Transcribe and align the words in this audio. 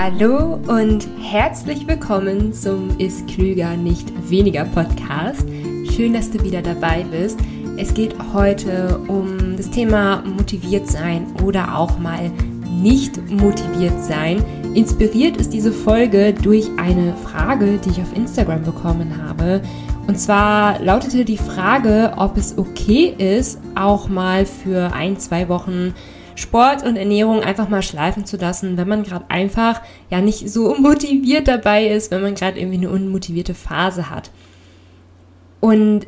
Hallo 0.00 0.60
und 0.68 1.08
herzlich 1.20 1.84
willkommen 1.88 2.52
zum 2.52 2.96
Ist 3.00 3.26
Klüger 3.26 3.76
nicht 3.76 4.30
weniger 4.30 4.64
Podcast. 4.64 5.44
Schön, 5.90 6.12
dass 6.12 6.30
du 6.30 6.40
wieder 6.44 6.62
dabei 6.62 7.04
bist. 7.10 7.40
Es 7.76 7.94
geht 7.94 8.14
heute 8.32 9.00
um 9.08 9.56
das 9.56 9.68
Thema 9.70 10.22
motiviert 10.24 10.86
sein 10.86 11.26
oder 11.42 11.76
auch 11.76 11.98
mal 11.98 12.30
nicht 12.80 13.28
motiviert 13.28 14.00
sein. 14.00 14.40
Inspiriert 14.72 15.36
ist 15.36 15.52
diese 15.52 15.72
Folge 15.72 16.32
durch 16.32 16.70
eine 16.76 17.12
Frage, 17.16 17.80
die 17.84 17.90
ich 17.90 18.00
auf 18.00 18.16
Instagram 18.16 18.62
bekommen 18.62 19.20
habe. 19.26 19.60
Und 20.06 20.20
zwar 20.20 20.78
lautete 20.78 21.24
die 21.24 21.38
Frage, 21.38 22.12
ob 22.18 22.36
es 22.36 22.56
okay 22.56 23.16
ist, 23.18 23.58
auch 23.74 24.08
mal 24.08 24.46
für 24.46 24.92
ein, 24.92 25.18
zwei 25.18 25.48
Wochen 25.48 25.92
Sport 26.38 26.84
und 26.84 26.96
Ernährung 26.96 27.42
einfach 27.42 27.68
mal 27.68 27.82
schleifen 27.82 28.24
zu 28.24 28.36
lassen, 28.36 28.76
wenn 28.76 28.86
man 28.86 29.02
gerade 29.02 29.28
einfach 29.28 29.82
ja 30.08 30.20
nicht 30.20 30.48
so 30.48 30.74
motiviert 30.78 31.48
dabei 31.48 31.88
ist, 31.88 32.12
wenn 32.12 32.22
man 32.22 32.36
gerade 32.36 32.60
irgendwie 32.60 32.78
eine 32.78 32.90
unmotivierte 32.90 33.54
Phase 33.54 34.08
hat. 34.08 34.30
Und 35.58 36.06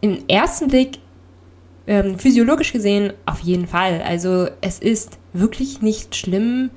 im 0.00 0.24
ersten 0.26 0.66
Blick 0.66 0.98
ähm, 1.86 2.18
physiologisch 2.18 2.72
gesehen 2.72 3.12
auf 3.24 3.38
jeden 3.40 3.68
Fall. 3.68 4.02
Also 4.02 4.48
es 4.60 4.80
ist 4.80 5.18
wirklich 5.32 5.80
nicht 5.80 6.16
schlimm, 6.16 6.70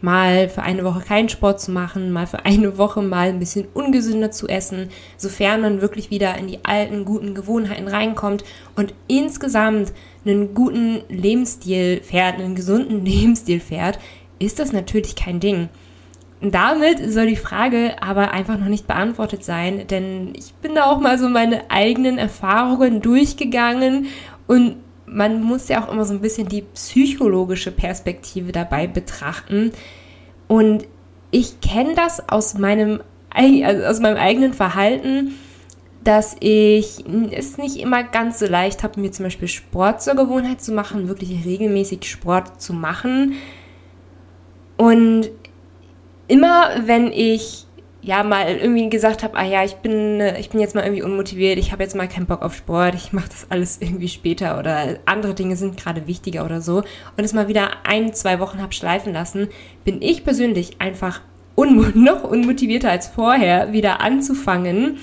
mal 0.00 0.48
für 0.48 0.62
eine 0.62 0.84
Woche 0.84 1.00
keinen 1.00 1.28
Sport 1.28 1.60
zu 1.60 1.70
machen, 1.70 2.12
mal 2.12 2.26
für 2.26 2.44
eine 2.44 2.78
Woche 2.78 3.02
mal 3.02 3.28
ein 3.28 3.38
bisschen 3.38 3.66
ungesünder 3.74 4.30
zu 4.30 4.46
essen, 4.48 4.90
sofern 5.16 5.60
man 5.60 5.80
wirklich 5.80 6.10
wieder 6.10 6.36
in 6.36 6.46
die 6.46 6.64
alten 6.64 7.04
guten 7.04 7.34
Gewohnheiten 7.34 7.88
reinkommt 7.88 8.44
und 8.76 8.94
insgesamt 9.08 9.92
einen 10.24 10.54
guten 10.54 11.00
Lebensstil 11.08 12.00
fährt, 12.02 12.36
einen 12.38 12.54
gesunden 12.54 13.04
Lebensstil 13.04 13.60
fährt, 13.60 13.98
ist 14.38 14.58
das 14.58 14.72
natürlich 14.72 15.16
kein 15.16 15.40
Ding. 15.40 15.68
Damit 16.40 17.12
soll 17.12 17.26
die 17.26 17.34
Frage 17.36 18.00
aber 18.00 18.30
einfach 18.30 18.58
noch 18.58 18.68
nicht 18.68 18.86
beantwortet 18.86 19.42
sein, 19.42 19.88
denn 19.88 20.32
ich 20.36 20.54
bin 20.54 20.76
da 20.76 20.84
auch 20.84 21.00
mal 21.00 21.18
so 21.18 21.28
meine 21.28 21.68
eigenen 21.68 22.16
Erfahrungen 22.16 23.00
durchgegangen 23.00 24.06
und 24.46 24.76
man 25.10 25.42
muss 25.42 25.68
ja 25.68 25.82
auch 25.82 25.92
immer 25.92 26.04
so 26.04 26.14
ein 26.14 26.20
bisschen 26.20 26.48
die 26.48 26.62
psychologische 26.62 27.70
Perspektive 27.70 28.52
dabei 28.52 28.86
betrachten. 28.86 29.72
Und 30.46 30.86
ich 31.30 31.60
kenne 31.60 31.94
das 31.94 32.28
aus 32.28 32.54
meinem, 32.54 33.00
also 33.30 33.84
aus 33.84 34.00
meinem 34.00 34.16
eigenen 34.16 34.54
Verhalten, 34.54 35.34
dass 36.04 36.36
ich 36.40 37.04
es 37.30 37.58
nicht 37.58 37.76
immer 37.76 38.02
ganz 38.02 38.38
so 38.38 38.46
leicht 38.46 38.82
habe, 38.82 39.00
mir 39.00 39.12
zum 39.12 39.24
Beispiel 39.24 39.48
Sport 39.48 40.02
zur 40.02 40.14
Gewohnheit 40.14 40.62
zu 40.62 40.72
machen, 40.72 41.08
wirklich 41.08 41.44
regelmäßig 41.44 42.08
Sport 42.08 42.62
zu 42.62 42.72
machen. 42.72 43.34
Und 44.76 45.30
immer 46.28 46.70
wenn 46.86 47.12
ich 47.12 47.67
ja 48.08 48.22
mal 48.22 48.48
irgendwie 48.48 48.88
gesagt 48.88 49.22
habe, 49.22 49.36
ah 49.36 49.44
ja, 49.44 49.62
ich 49.64 49.74
bin, 49.76 50.18
ich 50.38 50.48
bin 50.48 50.60
jetzt 50.60 50.74
mal 50.74 50.82
irgendwie 50.82 51.02
unmotiviert, 51.02 51.58
ich 51.58 51.72
habe 51.72 51.82
jetzt 51.82 51.94
mal 51.94 52.08
keinen 52.08 52.24
Bock 52.24 52.40
auf 52.40 52.54
Sport, 52.54 52.94
ich 52.94 53.12
mache 53.12 53.28
das 53.28 53.50
alles 53.50 53.78
irgendwie 53.82 54.08
später 54.08 54.58
oder 54.58 54.96
andere 55.04 55.34
Dinge 55.34 55.56
sind 55.56 55.76
gerade 55.76 56.06
wichtiger 56.06 56.46
oder 56.46 56.62
so. 56.62 56.78
Und 56.78 57.24
es 57.24 57.34
mal 57.34 57.48
wieder 57.48 57.68
ein, 57.84 58.14
zwei 58.14 58.40
Wochen 58.40 58.62
habe 58.62 58.72
schleifen 58.72 59.12
lassen, 59.12 59.48
bin 59.84 60.00
ich 60.00 60.24
persönlich 60.24 60.80
einfach 60.80 61.20
un 61.54 61.92
noch 62.02 62.24
unmotivierter 62.24 62.90
als 62.90 63.08
vorher 63.08 63.74
wieder 63.74 64.00
anzufangen. 64.00 65.00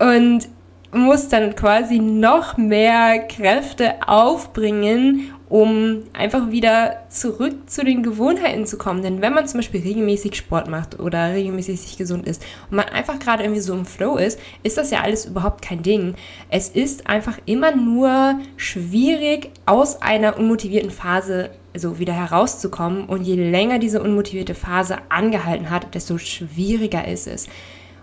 Und 0.00 0.48
muss 0.90 1.28
dann 1.28 1.54
quasi 1.54 1.98
noch 1.98 2.56
mehr 2.56 3.28
Kräfte 3.28 3.94
aufbringen, 4.08 5.34
um 5.48 6.02
einfach 6.12 6.50
wieder 6.50 7.04
zurück 7.08 7.70
zu 7.70 7.84
den 7.84 8.02
Gewohnheiten 8.02 8.66
zu 8.66 8.76
kommen. 8.76 9.02
Denn 9.02 9.22
wenn 9.22 9.32
man 9.32 9.46
zum 9.46 9.58
Beispiel 9.58 9.80
regelmäßig 9.80 10.36
Sport 10.36 10.68
macht 10.68 11.00
oder 11.00 11.32
regelmäßig 11.32 11.80
sich 11.80 11.96
gesund 11.96 12.26
ist 12.26 12.44
und 12.70 12.76
man 12.76 12.86
einfach 12.86 13.18
gerade 13.18 13.44
irgendwie 13.44 13.60
so 13.60 13.72
im 13.72 13.86
Flow 13.86 14.16
ist, 14.16 14.38
ist 14.62 14.76
das 14.76 14.90
ja 14.90 15.00
alles 15.00 15.24
überhaupt 15.24 15.62
kein 15.62 15.82
Ding. 15.82 16.14
Es 16.50 16.68
ist 16.68 17.08
einfach 17.08 17.38
immer 17.46 17.74
nur 17.74 18.38
schwierig, 18.56 19.50
aus 19.64 20.02
einer 20.02 20.38
unmotivierten 20.38 20.90
Phase 20.90 21.50
so 21.74 21.98
wieder 21.98 22.12
herauszukommen. 22.12 23.06
Und 23.06 23.22
je 23.22 23.36
länger 23.36 23.78
diese 23.78 24.02
unmotivierte 24.02 24.54
Phase 24.54 24.98
angehalten 25.08 25.70
hat, 25.70 25.94
desto 25.94 26.18
schwieriger 26.18 27.08
ist 27.08 27.26
es. 27.26 27.46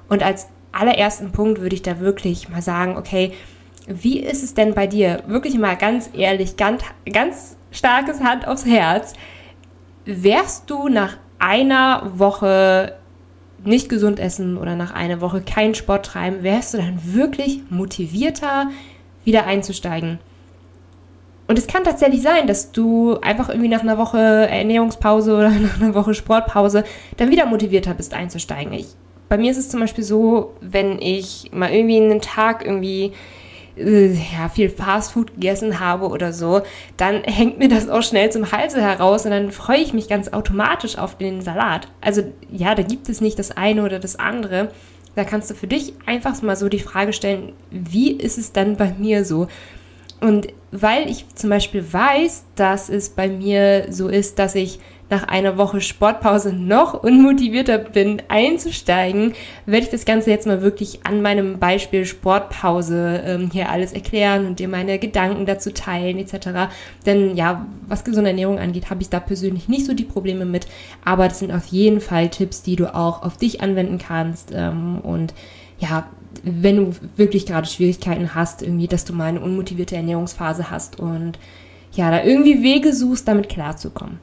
Und 0.09 0.23
als 0.23 0.47
allerersten 0.71 1.31
Punkt 1.31 1.61
würde 1.61 1.75
ich 1.75 1.81
da 1.81 1.99
wirklich 1.99 2.49
mal 2.49 2.61
sagen, 2.61 2.97
okay, 2.97 3.33
wie 3.87 4.19
ist 4.19 4.43
es 4.43 4.53
denn 4.53 4.73
bei 4.73 4.87
dir? 4.87 5.23
Wirklich 5.27 5.57
mal 5.57 5.75
ganz 5.75 6.09
ehrlich, 6.13 6.57
ganz, 6.57 6.83
ganz 7.11 7.57
starkes 7.71 8.21
Hand 8.21 8.47
aufs 8.47 8.65
Herz. 8.65 9.13
Wärst 10.05 10.69
du 10.69 10.87
nach 10.87 11.17
einer 11.39 12.11
Woche 12.15 12.95
nicht 13.63 13.89
gesund 13.89 14.19
essen 14.19 14.57
oder 14.57 14.75
nach 14.75 14.93
einer 14.93 15.21
Woche 15.21 15.41
keinen 15.41 15.75
Sport 15.75 16.05
treiben, 16.05 16.43
wärst 16.43 16.73
du 16.73 16.77
dann 16.77 16.99
wirklich 17.03 17.61
motivierter, 17.69 18.69
wieder 19.23 19.45
einzusteigen? 19.45 20.19
Und 21.47 21.59
es 21.59 21.67
kann 21.67 21.83
tatsächlich 21.83 22.21
sein, 22.21 22.47
dass 22.47 22.71
du 22.71 23.19
einfach 23.21 23.49
irgendwie 23.49 23.67
nach 23.69 23.81
einer 23.81 23.97
Woche 23.97 24.17
Ernährungspause 24.17 25.35
oder 25.35 25.49
nach 25.59 25.79
einer 25.79 25.95
Woche 25.95 26.13
Sportpause 26.13 26.83
dann 27.17 27.29
wieder 27.29 27.45
motivierter 27.45 27.93
bist 27.93 28.13
einzusteigen. 28.13 28.73
Ich, 28.73 28.87
bei 29.29 29.37
mir 29.37 29.51
ist 29.51 29.57
es 29.57 29.69
zum 29.69 29.79
Beispiel 29.79 30.03
so, 30.03 30.53
wenn 30.61 30.99
ich 30.99 31.51
mal 31.53 31.71
irgendwie 31.71 31.97
einen 31.97 32.21
Tag 32.21 32.65
irgendwie 32.65 33.13
äh, 33.77 34.13
ja, 34.13 34.49
viel 34.49 34.69
Fastfood 34.69 35.33
gegessen 35.35 35.79
habe 35.79 36.07
oder 36.07 36.33
so, 36.33 36.61
dann 36.97 37.23
hängt 37.23 37.59
mir 37.59 37.67
das 37.67 37.89
auch 37.89 38.01
schnell 38.01 38.31
zum 38.31 38.51
Halse 38.51 38.81
heraus 38.81 39.25
und 39.25 39.31
dann 39.31 39.51
freue 39.51 39.79
ich 39.79 39.93
mich 39.93 40.07
ganz 40.07 40.29
automatisch 40.29 40.97
auf 40.97 41.17
den 41.17 41.41
Salat. 41.41 41.87
Also 42.01 42.23
ja, 42.51 42.75
da 42.75 42.83
gibt 42.83 43.09
es 43.09 43.21
nicht 43.21 43.39
das 43.39 43.51
eine 43.51 43.83
oder 43.83 43.99
das 43.99 44.17
andere. 44.17 44.71
Da 45.15 45.23
kannst 45.23 45.49
du 45.49 45.55
für 45.55 45.67
dich 45.67 45.93
einfach 46.05 46.41
mal 46.41 46.55
so 46.55 46.67
die 46.67 46.79
Frage 46.79 47.13
stellen, 47.13 47.53
wie 47.71 48.11
ist 48.11 48.37
es 48.37 48.51
dann 48.51 48.75
bei 48.75 48.93
mir 48.97 49.23
so? 49.23 49.47
Und 50.21 50.47
weil 50.71 51.09
ich 51.09 51.25
zum 51.35 51.49
Beispiel 51.49 51.85
weiß, 51.91 52.45
dass 52.55 52.89
es 52.89 53.09
bei 53.09 53.27
mir 53.27 53.87
so 53.89 54.07
ist, 54.07 54.39
dass 54.39 54.55
ich 54.55 54.79
nach 55.09 55.23
einer 55.27 55.57
Woche 55.57 55.81
Sportpause 55.81 56.53
noch 56.53 57.03
unmotivierter 57.03 57.77
bin, 57.77 58.21
einzusteigen, 58.27 59.33
werde 59.65 59.85
ich 59.85 59.91
das 59.91 60.05
Ganze 60.05 60.31
jetzt 60.31 60.47
mal 60.47 60.61
wirklich 60.61 61.05
an 61.05 61.21
meinem 61.21 61.59
Beispiel 61.59 62.05
Sportpause 62.05 63.21
ähm, 63.25 63.49
hier 63.51 63.69
alles 63.69 63.93
erklären 63.93 64.47
und 64.47 64.59
dir 64.59 64.67
meine 64.67 64.97
Gedanken 64.97 65.45
dazu 65.45 65.71
teilen 65.71 66.17
etc. 66.17 66.71
Denn 67.05 67.35
ja, 67.35 67.65
was 67.87 68.03
gesunde 68.03 68.31
Ernährung 68.31 68.57
angeht, 68.57 68.89
habe 68.89 69.01
ich 69.01 69.09
da 69.09 69.19
persönlich 69.19 69.69
nicht 69.69 69.85
so 69.85 69.93
die 69.93 70.03
Probleme 70.03 70.45
mit, 70.45 70.67
aber 71.03 71.27
das 71.27 71.39
sind 71.39 71.51
auf 71.51 71.67
jeden 71.67 72.01
Fall 72.01 72.29
Tipps, 72.29 72.63
die 72.63 72.75
du 72.75 72.93
auch 72.93 73.21
auf 73.21 73.37
dich 73.37 73.61
anwenden 73.61 73.99
kannst 73.99 74.51
ähm, 74.53 74.99
und 75.01 75.33
ja, 75.77 76.07
wenn 76.43 76.77
du 76.77 76.95
wirklich 77.15 77.45
gerade 77.45 77.67
Schwierigkeiten 77.67 78.33
hast, 78.35 78.61
irgendwie, 78.61 78.87
dass 78.87 79.05
du 79.05 79.13
mal 79.13 79.25
eine 79.25 79.41
unmotivierte 79.41 79.95
Ernährungsphase 79.95 80.69
hast 80.69 80.99
und 80.99 81.39
ja, 81.93 82.11
da 82.11 82.23
irgendwie 82.23 82.61
Wege 82.61 82.93
suchst, 82.93 83.27
damit 83.27 83.49
klarzukommen. 83.49 84.19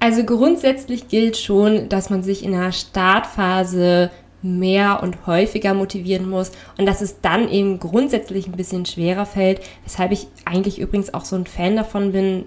Also 0.00 0.24
grundsätzlich 0.24 1.08
gilt 1.08 1.36
schon, 1.36 1.88
dass 1.90 2.08
man 2.08 2.22
sich 2.22 2.42
in 2.42 2.52
der 2.52 2.72
Startphase 2.72 4.10
mehr 4.42 5.02
und 5.02 5.26
häufiger 5.26 5.74
motivieren 5.74 6.28
muss 6.28 6.52
und 6.78 6.86
dass 6.86 7.02
es 7.02 7.20
dann 7.20 7.50
eben 7.50 7.78
grundsätzlich 7.78 8.46
ein 8.46 8.56
bisschen 8.56 8.86
schwerer 8.86 9.26
fällt, 9.26 9.60
weshalb 9.84 10.12
ich 10.12 10.28
eigentlich 10.46 10.78
übrigens 10.78 11.12
auch 11.12 11.26
so 11.26 11.36
ein 11.36 11.44
Fan 11.44 11.76
davon 11.76 12.12
bin, 12.12 12.46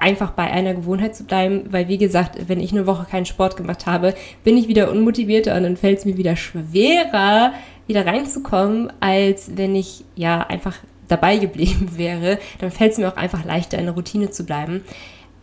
einfach 0.00 0.32
bei 0.32 0.50
einer 0.50 0.74
Gewohnheit 0.74 1.14
zu 1.14 1.24
bleiben, 1.24 1.64
weil 1.70 1.88
wie 1.88 1.96
gesagt, 1.96 2.48
wenn 2.48 2.60
ich 2.60 2.72
eine 2.72 2.86
Woche 2.86 3.06
keinen 3.08 3.24
Sport 3.24 3.56
gemacht 3.56 3.86
habe, 3.86 4.14
bin 4.44 4.58
ich 4.58 4.68
wieder 4.68 4.90
unmotivierter 4.90 5.54
und 5.56 5.62
dann 5.62 5.76
fällt 5.76 6.00
es 6.00 6.04
mir 6.04 6.16
wieder 6.16 6.36
schwerer, 6.36 7.54
wieder 7.86 8.04
reinzukommen, 8.04 8.92
als 9.00 9.56
wenn 9.56 9.74
ich 9.74 10.04
ja 10.16 10.40
einfach 10.40 10.76
dabei 11.08 11.38
geblieben 11.38 11.92
wäre. 11.96 12.38
Dann 12.58 12.70
fällt 12.72 12.92
es 12.92 12.98
mir 12.98 13.08
auch 13.08 13.16
einfach 13.16 13.44
leichter, 13.44 13.78
in 13.78 13.86
der 13.86 13.94
Routine 13.94 14.30
zu 14.30 14.44
bleiben. 14.44 14.82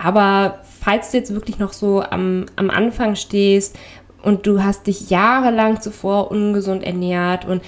Aber 0.04 0.58
falls 0.82 1.12
du 1.12 1.16
jetzt 1.16 1.32
wirklich 1.32 1.58
noch 1.58 1.72
so 1.72 2.02
am, 2.02 2.44
am 2.56 2.68
Anfang 2.68 3.16
stehst 3.16 3.78
und 4.22 4.46
du 4.46 4.62
hast 4.62 4.86
dich 4.86 5.08
jahrelang 5.08 5.80
zuvor 5.80 6.30
ungesund 6.30 6.84
ernährt 6.84 7.46
und 7.46 7.62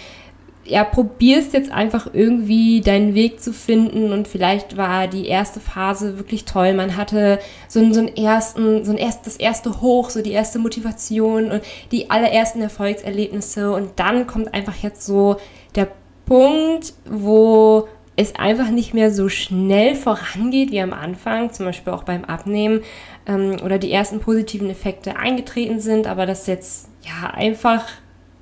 ja, 0.66 0.84
probierst 0.84 1.54
jetzt 1.54 1.70
einfach 1.72 2.08
irgendwie 2.12 2.82
deinen 2.82 3.14
Weg 3.14 3.40
zu 3.40 3.54
finden 3.54 4.12
und 4.12 4.28
vielleicht 4.28 4.76
war 4.76 5.06
die 5.06 5.28
erste 5.28 5.60
Phase 5.60 6.18
wirklich 6.18 6.44
toll. 6.44 6.74
Man 6.74 6.98
hatte 6.98 7.38
so 7.68 7.80
so 7.94 8.00
einen 8.00 8.14
ersten, 8.14 8.84
so 8.84 8.90
ein 8.90 8.98
erst, 8.98 9.26
das 9.26 9.36
erste 9.36 9.80
Hoch, 9.80 10.10
so 10.10 10.20
die 10.20 10.32
erste 10.32 10.58
Motivation 10.58 11.52
und 11.52 11.62
die 11.90 12.10
allerersten 12.10 12.60
Erfolgserlebnisse 12.60 13.72
und 13.72 13.92
dann 13.96 14.26
kommt 14.26 14.52
einfach 14.52 14.76
jetzt 14.82 15.06
so 15.06 15.36
der 15.74 15.88
Punkt, 16.26 16.92
wo 17.08 17.88
es 18.16 18.34
einfach 18.34 18.70
nicht 18.70 18.94
mehr 18.94 19.12
so 19.12 19.28
schnell 19.28 19.94
vorangeht 19.94 20.70
wie 20.70 20.80
am 20.80 20.92
Anfang, 20.92 21.52
zum 21.52 21.66
Beispiel 21.66 21.92
auch 21.92 22.02
beim 22.02 22.24
Abnehmen 22.24 22.80
ähm, 23.26 23.56
oder 23.62 23.78
die 23.78 23.92
ersten 23.92 24.20
positiven 24.20 24.70
Effekte 24.70 25.16
eingetreten 25.16 25.80
sind, 25.80 26.06
aber 26.06 26.24
das 26.24 26.46
jetzt 26.46 26.88
ja 27.02 27.30
einfach 27.30 27.84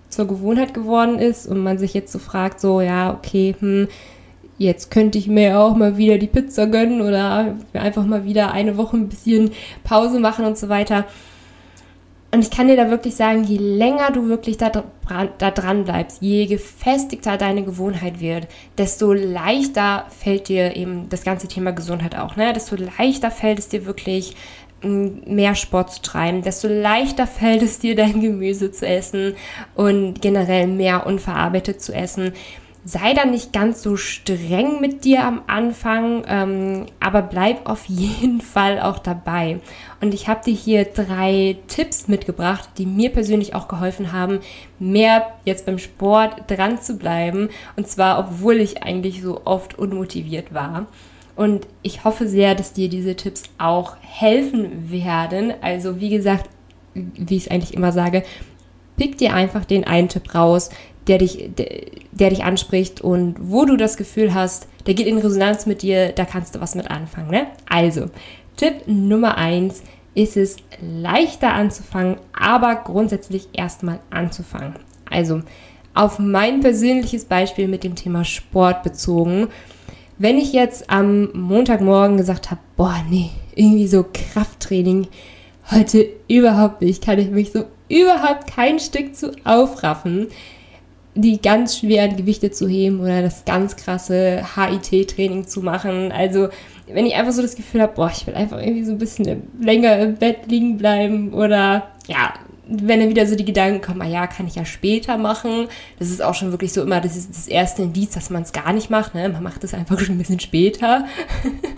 zur 0.08 0.28
Gewohnheit 0.28 0.74
geworden 0.74 1.18
ist 1.18 1.46
und 1.46 1.58
man 1.58 1.78
sich 1.78 1.92
jetzt 1.92 2.12
so 2.12 2.20
fragt, 2.20 2.60
so 2.60 2.80
ja, 2.80 3.12
okay, 3.12 3.56
hm, 3.58 3.88
jetzt 4.58 4.92
könnte 4.92 5.18
ich 5.18 5.26
mir 5.26 5.58
auch 5.58 5.74
mal 5.74 5.96
wieder 5.96 6.18
die 6.18 6.28
Pizza 6.28 6.66
gönnen 6.68 7.00
oder 7.00 7.56
einfach 7.72 8.04
mal 8.06 8.24
wieder 8.24 8.52
eine 8.52 8.76
Woche 8.76 8.96
ein 8.96 9.08
bisschen 9.08 9.50
Pause 9.82 10.20
machen 10.20 10.44
und 10.44 10.56
so 10.56 10.68
weiter. 10.68 11.04
Und 12.34 12.42
ich 12.42 12.50
kann 12.50 12.66
dir 12.66 12.76
da 12.76 12.90
wirklich 12.90 13.14
sagen, 13.14 13.44
je 13.44 13.58
länger 13.58 14.10
du 14.10 14.26
wirklich 14.26 14.56
da, 14.56 14.68
da 14.68 15.50
dran 15.52 15.84
bleibst, 15.84 16.20
je 16.20 16.46
gefestigter 16.46 17.36
deine 17.36 17.62
Gewohnheit 17.62 18.18
wird, 18.18 18.48
desto 18.76 19.12
leichter 19.12 20.06
fällt 20.08 20.48
dir 20.48 20.74
eben 20.74 21.08
das 21.08 21.22
ganze 21.22 21.46
Thema 21.46 21.70
Gesundheit 21.70 22.18
auch, 22.18 22.34
ne? 22.34 22.52
Desto 22.52 22.74
leichter 22.74 23.30
fällt 23.30 23.60
es 23.60 23.68
dir 23.68 23.86
wirklich, 23.86 24.34
mehr 24.82 25.54
Sport 25.54 25.92
zu 25.92 26.02
treiben, 26.02 26.42
desto 26.42 26.66
leichter 26.66 27.28
fällt 27.28 27.62
es 27.62 27.78
dir, 27.78 27.94
dein 27.96 28.20
Gemüse 28.20 28.72
zu 28.72 28.84
essen 28.84 29.36
und 29.76 30.20
generell 30.20 30.66
mehr 30.66 31.06
unverarbeitet 31.06 31.80
zu 31.80 31.94
essen 31.94 32.32
sei 32.84 33.14
da 33.14 33.24
nicht 33.24 33.52
ganz 33.52 33.82
so 33.82 33.96
streng 33.96 34.80
mit 34.80 35.04
dir 35.04 35.24
am 35.24 35.42
Anfang, 35.46 36.24
ähm, 36.28 36.86
aber 37.00 37.22
bleib 37.22 37.68
auf 37.68 37.84
jeden 37.88 38.40
Fall 38.40 38.80
auch 38.80 38.98
dabei. 38.98 39.60
Und 40.00 40.12
ich 40.12 40.28
habe 40.28 40.44
dir 40.44 40.54
hier 40.54 40.84
drei 40.84 41.56
Tipps 41.66 42.08
mitgebracht, 42.08 42.68
die 42.76 42.86
mir 42.86 43.10
persönlich 43.10 43.54
auch 43.54 43.68
geholfen 43.68 44.12
haben, 44.12 44.40
mehr 44.78 45.32
jetzt 45.44 45.64
beim 45.64 45.78
Sport 45.78 46.42
dran 46.48 46.80
zu 46.80 46.98
bleiben. 46.98 47.48
Und 47.76 47.88
zwar, 47.88 48.18
obwohl 48.18 48.56
ich 48.56 48.82
eigentlich 48.82 49.22
so 49.22 49.42
oft 49.44 49.78
unmotiviert 49.78 50.52
war. 50.52 50.86
Und 51.36 51.66
ich 51.82 52.04
hoffe 52.04 52.28
sehr, 52.28 52.54
dass 52.54 52.74
dir 52.74 52.88
diese 52.88 53.16
Tipps 53.16 53.44
auch 53.58 53.96
helfen 54.00 54.90
werden. 54.90 55.52
Also 55.62 56.00
wie 56.00 56.10
gesagt, 56.10 56.48
wie 56.94 57.36
ich 57.36 57.46
es 57.46 57.50
eigentlich 57.50 57.74
immer 57.74 57.90
sage, 57.90 58.22
pick 58.96 59.18
dir 59.18 59.34
einfach 59.34 59.64
den 59.64 59.84
einen 59.84 60.08
Tipp 60.08 60.34
raus, 60.34 60.70
der 61.06 61.18
dich, 61.18 61.50
der, 61.56 61.68
der, 62.12 62.30
dich 62.30 62.44
anspricht 62.44 63.00
und 63.00 63.36
wo 63.38 63.64
du 63.64 63.76
das 63.76 63.96
Gefühl 63.96 64.34
hast, 64.34 64.68
der 64.86 64.94
geht 64.94 65.06
in 65.06 65.18
Resonanz 65.18 65.66
mit 65.66 65.82
dir, 65.82 66.12
da 66.12 66.24
kannst 66.24 66.54
du 66.54 66.60
was 66.60 66.74
mit 66.74 66.90
anfangen. 66.90 67.30
Ne? 67.30 67.46
Also, 67.68 68.06
Tipp 68.56 68.86
Nummer 68.86 69.36
eins 69.36 69.82
ist 70.14 70.36
es 70.36 70.56
leichter 70.80 71.52
anzufangen, 71.52 72.16
aber 72.32 72.76
grundsätzlich 72.76 73.48
erstmal 73.52 74.00
anzufangen. 74.10 74.74
Also, 75.10 75.42
auf 75.94 76.18
mein 76.18 76.60
persönliches 76.60 77.24
Beispiel 77.24 77.68
mit 77.68 77.84
dem 77.84 77.94
Thema 77.94 78.24
Sport 78.24 78.82
bezogen. 78.82 79.48
Wenn 80.18 80.38
ich 80.38 80.52
jetzt 80.52 80.90
am 80.90 81.30
Montagmorgen 81.32 82.16
gesagt 82.16 82.50
habe, 82.50 82.60
boah, 82.76 82.96
nee, 83.08 83.30
irgendwie 83.54 83.86
so 83.86 84.04
Krafttraining, 84.12 85.08
heute 85.70 86.08
überhaupt 86.28 86.82
nicht, 86.82 87.02
kann 87.04 87.18
ich 87.18 87.30
mich 87.30 87.52
so 87.52 87.64
überhaupt 87.88 88.52
kein 88.52 88.78
Stück 88.78 89.16
zu 89.16 89.32
aufraffen, 89.44 90.28
die 91.14 91.40
ganz 91.40 91.78
schweren 91.78 92.16
Gewichte 92.16 92.50
zu 92.50 92.68
heben 92.68 93.00
oder 93.00 93.22
das 93.22 93.44
ganz 93.44 93.76
krasse 93.76 94.44
HIT-Training 94.56 95.46
zu 95.46 95.62
machen. 95.62 96.10
Also 96.12 96.48
wenn 96.88 97.06
ich 97.06 97.14
einfach 97.14 97.32
so 97.32 97.42
das 97.42 97.54
Gefühl 97.54 97.82
habe, 97.82 97.94
boah, 97.94 98.10
ich 98.14 98.26
will 98.26 98.34
einfach 98.34 98.58
irgendwie 98.58 98.84
so 98.84 98.92
ein 98.92 98.98
bisschen 98.98 99.42
länger 99.60 99.98
im 99.98 100.16
Bett 100.16 100.46
liegen 100.48 100.76
bleiben 100.76 101.32
oder 101.32 101.88
ja, 102.08 102.34
wenn 102.66 103.00
dann 103.00 103.08
wieder 103.08 103.26
so 103.26 103.36
die 103.36 103.44
Gedanken 103.44 103.80
kommen, 103.80 104.02
ah 104.02 104.08
ja, 104.08 104.26
kann 104.26 104.46
ich 104.46 104.54
ja 104.54 104.64
später 104.64 105.16
machen. 105.16 105.68
Das 105.98 106.10
ist 106.10 106.22
auch 106.22 106.34
schon 106.34 106.50
wirklich 106.50 106.72
so 106.72 106.82
immer 106.82 107.00
das, 107.00 107.16
ist 107.16 107.30
das 107.30 107.46
erste 107.46 107.82
Indiz, 107.82 108.12
dass 108.12 108.30
man 108.30 108.42
es 108.42 108.52
gar 108.52 108.72
nicht 108.72 108.90
macht. 108.90 109.14
Ne? 109.14 109.28
Man 109.28 109.42
macht 109.42 109.64
es 109.64 109.74
einfach 109.74 109.98
schon 110.00 110.16
ein 110.16 110.18
bisschen 110.18 110.40
später. 110.40 111.06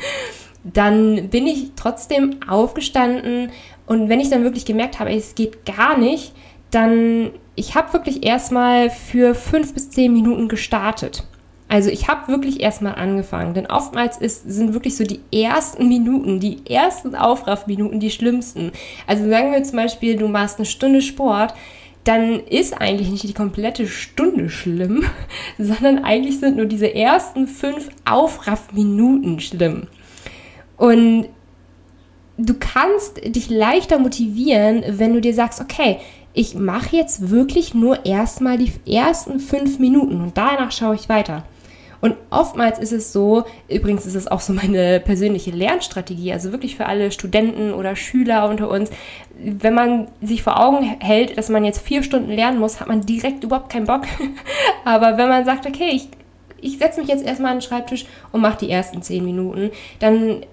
dann 0.64 1.28
bin 1.28 1.46
ich 1.46 1.72
trotzdem 1.76 2.36
aufgestanden 2.48 3.50
und 3.86 4.08
wenn 4.08 4.20
ich 4.20 4.30
dann 4.30 4.42
wirklich 4.42 4.64
gemerkt 4.64 4.98
habe, 4.98 5.10
es 5.10 5.34
geht 5.34 5.64
gar 5.64 5.96
nicht, 5.96 6.32
dann 6.70 7.30
ich 7.56 7.74
habe 7.74 7.92
wirklich 7.94 8.24
erstmal 8.24 8.90
für 8.90 9.34
fünf 9.34 9.74
bis 9.74 9.90
zehn 9.90 10.12
Minuten 10.12 10.48
gestartet. 10.48 11.24
Also 11.68 11.90
ich 11.90 12.06
habe 12.06 12.28
wirklich 12.28 12.60
erstmal 12.60 12.94
angefangen, 12.94 13.54
denn 13.54 13.66
oftmals 13.66 14.18
ist, 14.18 14.48
sind 14.48 14.72
wirklich 14.72 14.96
so 14.96 15.02
die 15.02 15.20
ersten 15.32 15.88
Minuten, 15.88 16.38
die 16.38 16.64
ersten 16.70 17.16
Aufraffminuten 17.16 17.98
die 17.98 18.10
schlimmsten. 18.10 18.70
Also 19.06 19.28
sagen 19.28 19.50
wir 19.50 19.64
zum 19.64 19.76
Beispiel, 19.76 20.16
du 20.16 20.28
machst 20.28 20.58
eine 20.58 20.66
Stunde 20.66 21.02
Sport, 21.02 21.54
dann 22.04 22.38
ist 22.38 22.80
eigentlich 22.80 23.10
nicht 23.10 23.24
die 23.24 23.34
komplette 23.34 23.88
Stunde 23.88 24.48
schlimm, 24.48 25.04
sondern 25.58 26.04
eigentlich 26.04 26.38
sind 26.38 26.56
nur 26.56 26.66
diese 26.66 26.94
ersten 26.94 27.48
fünf 27.48 27.88
Aufraffminuten 28.04 29.40
schlimm. 29.40 29.88
Und 30.76 31.26
du 32.38 32.54
kannst 32.54 33.24
dich 33.24 33.50
leichter 33.50 33.98
motivieren, 33.98 34.84
wenn 34.86 35.14
du 35.14 35.20
dir 35.20 35.34
sagst, 35.34 35.60
okay, 35.60 35.98
ich 36.36 36.54
mache 36.54 36.94
jetzt 36.94 37.30
wirklich 37.30 37.72
nur 37.72 38.04
erstmal 38.04 38.58
die 38.58 38.70
ersten 38.86 39.40
fünf 39.40 39.78
Minuten 39.78 40.20
und 40.20 40.36
danach 40.36 40.70
schaue 40.70 40.94
ich 40.94 41.08
weiter. 41.08 41.44
Und 42.02 42.14
oftmals 42.28 42.78
ist 42.78 42.92
es 42.92 43.10
so, 43.10 43.44
übrigens 43.68 44.04
ist 44.04 44.14
es 44.14 44.28
auch 44.28 44.42
so 44.42 44.52
meine 44.52 45.00
persönliche 45.00 45.50
Lernstrategie, 45.50 46.34
also 46.34 46.52
wirklich 46.52 46.76
für 46.76 46.84
alle 46.84 47.10
Studenten 47.10 47.72
oder 47.72 47.96
Schüler 47.96 48.50
unter 48.50 48.68
uns, 48.68 48.90
wenn 49.34 49.72
man 49.72 50.08
sich 50.20 50.42
vor 50.42 50.60
Augen 50.60 50.84
hält, 51.00 51.38
dass 51.38 51.48
man 51.48 51.64
jetzt 51.64 51.80
vier 51.80 52.02
Stunden 52.02 52.30
lernen 52.30 52.58
muss, 52.58 52.80
hat 52.80 52.88
man 52.88 53.00
direkt 53.00 53.42
überhaupt 53.42 53.72
keinen 53.72 53.86
Bock. 53.86 54.02
Aber 54.84 55.16
wenn 55.16 55.30
man 55.30 55.46
sagt, 55.46 55.64
okay, 55.64 55.88
ich, 55.90 56.08
ich 56.60 56.76
setze 56.76 57.00
mich 57.00 57.08
jetzt 57.08 57.24
erstmal 57.24 57.52
an 57.52 57.58
den 57.60 57.62
Schreibtisch 57.62 58.04
und 58.30 58.42
mache 58.42 58.58
die 58.58 58.70
ersten 58.70 59.00
zehn 59.00 59.24
Minuten, 59.24 59.70
dann 60.00 60.44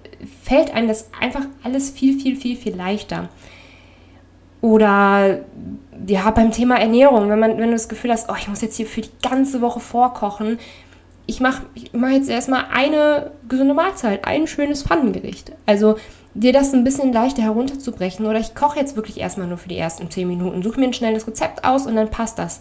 fällt 0.42 0.72
einem 0.72 0.88
das 0.88 1.10
einfach 1.20 1.44
alles 1.62 1.90
viel, 1.90 2.18
viel, 2.18 2.36
viel, 2.36 2.56
viel 2.56 2.74
leichter. 2.74 3.28
Oder 4.64 5.40
ja, 6.06 6.30
beim 6.30 6.50
Thema 6.50 6.80
Ernährung, 6.80 7.28
wenn, 7.28 7.38
man, 7.38 7.58
wenn 7.58 7.66
du 7.66 7.72
das 7.72 7.90
Gefühl 7.90 8.10
hast, 8.10 8.30
oh, 8.30 8.34
ich 8.38 8.48
muss 8.48 8.62
jetzt 8.62 8.76
hier 8.76 8.86
für 8.86 9.02
die 9.02 9.10
ganze 9.22 9.60
Woche 9.60 9.78
vorkochen, 9.78 10.58
ich 11.26 11.40
mache 11.40 11.64
ich 11.74 11.92
mach 11.92 12.08
jetzt 12.08 12.30
erstmal 12.30 12.64
eine 12.72 13.32
gesunde 13.46 13.74
Mahlzeit, 13.74 14.26
ein 14.26 14.46
schönes 14.46 14.82
Pfannengericht. 14.82 15.52
Also 15.66 15.98
dir 16.32 16.54
das 16.54 16.72
ein 16.72 16.82
bisschen 16.82 17.12
leichter 17.12 17.42
herunterzubrechen. 17.42 18.24
Oder 18.24 18.40
ich 18.40 18.54
koche 18.54 18.78
jetzt 18.78 18.96
wirklich 18.96 19.20
erstmal 19.20 19.48
nur 19.48 19.58
für 19.58 19.68
die 19.68 19.76
ersten 19.76 20.10
10 20.10 20.26
Minuten, 20.26 20.62
suche 20.62 20.80
mir 20.80 20.86
ein 20.86 20.94
schnelles 20.94 21.26
Rezept 21.26 21.62
aus 21.64 21.86
und 21.86 21.96
dann 21.96 22.10
passt 22.10 22.38
das 22.38 22.60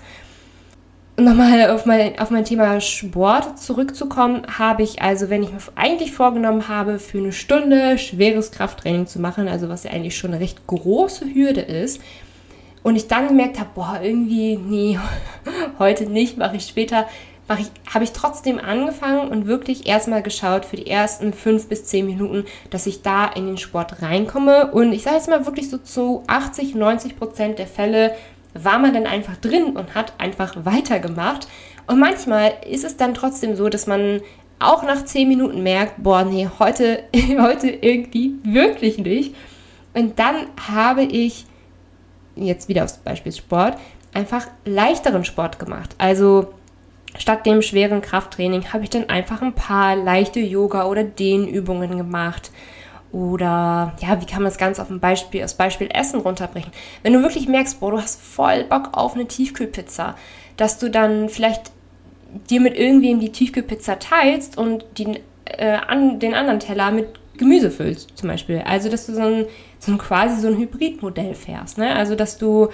nochmal 1.17 1.69
auf 1.69 1.85
mein, 1.85 2.17
auf 2.19 2.29
mein 2.31 2.45
Thema 2.45 2.81
Sport 2.81 3.59
zurückzukommen, 3.59 4.43
habe 4.57 4.83
ich 4.83 5.01
also, 5.01 5.29
wenn 5.29 5.43
ich 5.43 5.51
mir 5.51 5.59
eigentlich 5.75 6.11
vorgenommen 6.11 6.67
habe, 6.67 6.99
für 6.99 7.19
eine 7.19 7.31
Stunde 7.31 7.97
schweres 7.97 8.51
Krafttraining 8.51 9.07
zu 9.07 9.19
machen, 9.19 9.47
also 9.47 9.69
was 9.69 9.83
ja 9.83 9.91
eigentlich 9.91 10.17
schon 10.17 10.31
eine 10.31 10.39
recht 10.39 10.65
große 10.67 11.25
Hürde 11.33 11.61
ist, 11.61 12.01
und 12.83 12.97
ich 12.97 13.07
dann 13.07 13.29
gemerkt 13.29 13.59
habe, 13.59 13.69
boah, 13.73 13.99
irgendwie, 14.03 14.57
nee, 14.57 14.99
heute 15.79 16.05
nicht, 16.05 16.37
mache 16.37 16.57
ich 16.57 16.65
später, 16.65 17.07
mache 17.47 17.61
ich, 17.61 17.93
habe 17.93 18.03
ich 18.03 18.11
trotzdem 18.11 18.59
angefangen 18.59 19.29
und 19.29 19.47
wirklich 19.47 19.87
erstmal 19.87 20.21
geschaut 20.21 20.65
für 20.65 20.75
die 20.75 20.87
ersten 20.87 21.33
fünf 21.33 21.69
bis 21.69 21.85
zehn 21.85 22.05
Minuten, 22.05 22.45
dass 22.69 22.85
ich 22.85 23.01
da 23.01 23.25
in 23.25 23.47
den 23.47 23.57
Sport 23.57 24.01
reinkomme. 24.01 24.71
Und 24.71 24.91
ich 24.91 25.03
sage 25.03 25.15
jetzt 25.15 25.29
mal 25.29 25.45
wirklich 25.45 25.69
so 25.69 25.77
zu 25.77 26.23
80, 26.27 26.75
90 26.75 27.17
Prozent 27.17 27.59
der 27.59 27.67
Fälle 27.67 28.15
war 28.53 28.79
man 28.79 28.93
dann 28.93 29.07
einfach 29.07 29.37
drin 29.37 29.75
und 29.75 29.95
hat 29.95 30.13
einfach 30.19 30.65
weitergemacht. 30.65 31.47
Und 31.87 31.99
manchmal 31.99 32.53
ist 32.69 32.83
es 32.83 32.97
dann 32.97 33.13
trotzdem 33.13 33.55
so, 33.55 33.69
dass 33.69 33.87
man 33.87 34.21
auch 34.59 34.83
nach 34.83 35.03
10 35.03 35.27
Minuten 35.27 35.63
merkt, 35.63 36.01
boah, 36.01 36.23
nee, 36.23 36.49
heute, 36.59 37.03
heute 37.39 37.69
irgendwie 37.69 38.35
wirklich 38.43 38.97
nicht. 38.97 39.35
Und 39.93 40.19
dann 40.19 40.47
habe 40.69 41.03
ich, 41.03 41.45
jetzt 42.35 42.67
wieder 42.69 42.83
aufs 42.83 42.97
Beispiel 42.97 43.31
Sport, 43.31 43.77
einfach 44.13 44.47
leichteren 44.65 45.25
Sport 45.25 45.59
gemacht. 45.59 45.95
Also 45.97 46.53
statt 47.17 47.45
dem 47.45 47.61
schweren 47.61 48.01
Krafttraining 48.01 48.73
habe 48.73 48.83
ich 48.83 48.89
dann 48.89 49.09
einfach 49.09 49.41
ein 49.41 49.53
paar 49.53 49.95
leichte 49.95 50.39
Yoga- 50.39 50.85
oder 50.85 51.03
Dehnübungen 51.03 51.97
gemacht 51.97 52.51
oder 53.13 53.93
ja, 54.01 54.19
wie 54.19 54.25
kann 54.25 54.41
man 54.41 54.49
das 54.49 54.57
Ganze 54.57 54.81
auf 54.81 54.89
ein 54.89 54.99
Beispiel, 54.99 55.43
aus 55.43 55.53
Beispiel 55.53 55.87
Essen 55.93 56.19
runterbrechen? 56.19 56.71
Wenn 57.03 57.13
du 57.13 57.21
wirklich 57.21 57.47
merkst, 57.47 57.79
boah, 57.79 57.91
du 57.91 58.01
hast 58.01 58.19
voll 58.19 58.63
Bock 58.63 58.89
auf 58.93 59.13
eine 59.13 59.27
Tiefkühlpizza, 59.27 60.15
dass 60.57 60.79
du 60.79 60.89
dann 60.89 61.29
vielleicht 61.29 61.71
dir 62.49 62.59
mit 62.59 62.75
irgendwem 62.75 63.19
die 63.19 63.31
Tiefkühlpizza 63.31 63.97
teilst 63.97 64.57
und 64.57 64.83
die, 64.97 65.19
äh, 65.45 65.77
an, 65.87 66.19
den 66.19 66.33
anderen 66.33 66.59
Teller 66.59 66.89
mit 66.89 67.07
Gemüse 67.37 67.69
füllst, 67.69 68.17
zum 68.17 68.29
Beispiel. 68.29 68.63
Also, 68.65 68.89
dass 68.89 69.05
du 69.05 69.13
so 69.13 69.21
ein, 69.21 69.45
so 69.77 69.91
ein 69.91 69.99
quasi 69.99 70.41
so 70.41 70.47
ein 70.47 70.57
Hybridmodell 70.57 71.35
fährst. 71.35 71.77
Ne? 71.77 71.95
Also, 71.95 72.15
dass 72.15 72.39
du 72.39 72.69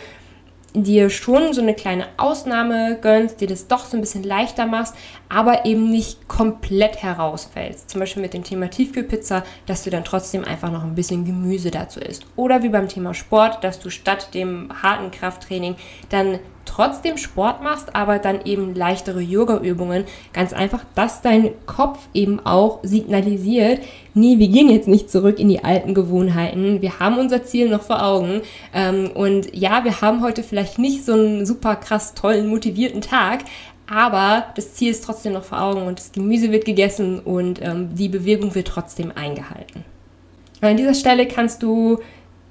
dir 0.74 1.10
schon 1.10 1.54
so 1.54 1.62
eine 1.62 1.74
kleine 1.74 2.08
Ausnahme 2.18 2.98
gönnst, 3.02 3.42
dir 3.42 3.48
das 3.48 3.68
doch 3.68 3.86
so 3.86 3.98
ein 3.98 4.02
bisschen 4.02 4.24
leichter 4.24 4.66
machst, 4.66 4.94
aber 5.28 5.66
eben 5.66 5.90
nicht 5.90 6.28
komplett 6.28 7.02
herausfällst. 7.02 7.90
Zum 7.90 8.00
Beispiel 8.00 8.22
mit 8.22 8.34
dem 8.34 8.44
Thema 8.44 8.70
Tiefkühlpizza, 8.70 9.44
dass 9.66 9.84
du 9.84 9.90
dann 9.90 10.04
trotzdem 10.04 10.44
einfach 10.46 10.72
noch 10.72 10.84
ein 10.84 10.96
bisschen 10.96 11.26
Gemüse 11.26 11.72
dazu 11.72 12.00
isst. 12.00 12.26
Oder 12.36 12.64
wie 12.64 12.70
beim 12.70 12.88
Thema 12.88 13.14
Sport, 13.14 13.64
dass 13.64 13.80
du 13.80 13.90
statt 13.90 14.34
dem 14.34 14.70
harten 14.82 15.12
Krafttraining 15.12 15.76
dann 16.10 16.40
trotzdem 16.80 17.18
Sport 17.18 17.62
machst, 17.62 17.94
aber 17.94 18.20
dann 18.20 18.46
eben 18.46 18.74
leichtere 18.74 19.20
Yoga-Übungen. 19.20 20.06
Ganz 20.32 20.54
einfach, 20.54 20.86
dass 20.96 21.22
dein 21.22 21.52
Kopf 21.66 22.00
eben 22.14 22.40
auch 22.40 22.80
signalisiert, 22.84 23.82
nee, 24.14 24.40
wir 24.40 24.48
gehen 24.48 24.70
jetzt 24.70 24.88
nicht 24.88 25.12
zurück 25.12 25.40
in 25.40 25.50
die 25.50 25.62
alten 25.62 25.94
Gewohnheiten. 25.94 26.82
Wir 26.82 27.00
haben 27.00 27.18
unser 27.18 27.44
Ziel 27.44 27.68
noch 27.68 27.82
vor 27.82 28.02
Augen. 28.02 28.42
Ähm, 28.74 29.12
und 29.14 29.54
ja, 29.54 29.84
wir 29.84 30.00
haben 30.00 30.24
heute 30.24 30.42
vielleicht 30.42 30.80
nicht 30.80 31.04
so 31.04 31.14
einen 31.14 31.46
super 31.46 31.76
krass 31.76 32.14
tollen, 32.14 32.48
motivierten 32.48 33.02
Tag, 33.02 33.44
aber 33.86 34.46
das 34.56 34.76
Ziel 34.76 34.92
ist 34.92 35.04
trotzdem 35.04 35.34
noch 35.34 35.44
vor 35.44 35.62
Augen 35.62 35.82
und 35.82 36.00
das 36.00 36.14
Gemüse 36.14 36.50
wird 36.54 36.64
gegessen 36.64 37.20
und 37.20 37.62
ähm, 37.62 37.90
die 37.94 38.08
Bewegung 38.08 38.56
wird 38.56 38.70
trotzdem 38.70 39.12
eingehalten. 39.14 39.84
An 40.62 40.78
dieser 40.78 40.94
Stelle 40.94 41.28
kannst 41.28 41.62
du 41.62 42.00